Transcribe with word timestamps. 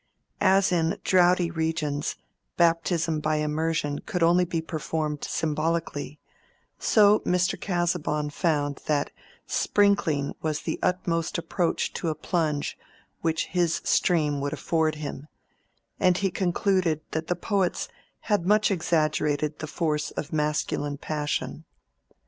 As 0.39 0.71
in 0.71 0.97
droughty 1.03 1.51
regions 1.51 2.15
baptism 2.57 3.19
by 3.19 3.35
immersion 3.35 3.99
could 3.99 4.23
only 4.23 4.45
be 4.45 4.59
performed 4.59 5.23
symbolically, 5.23 6.19
Mr. 6.79 7.61
Casaubon 7.61 8.31
found 8.31 8.79
that 8.87 9.11
sprinkling 9.45 10.33
was 10.41 10.61
the 10.61 10.79
utmost 10.81 11.37
approach 11.37 11.93
to 11.93 12.07
a 12.09 12.15
plunge 12.15 12.79
which 13.21 13.45
his 13.45 13.75
stream 13.83 14.41
would 14.41 14.53
afford 14.53 14.95
him; 14.95 15.27
and 15.99 16.17
he 16.17 16.31
concluded 16.31 17.01
that 17.11 17.27
the 17.27 17.35
poets 17.35 17.87
had 18.21 18.43
much 18.47 18.71
exaggerated 18.71 19.59
the 19.59 19.67
force 19.67 20.09
of 20.09 20.33
masculine 20.33 20.97
passion. 20.97 21.63